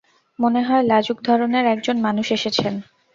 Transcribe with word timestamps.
মনে 0.39 0.61
হয় 0.63 0.83
লাজুক 0.83 1.17
ধরনের 1.23 1.65
একজন 1.65 1.97
মানুষ 2.01 2.27
এসেছেন। 2.31 2.73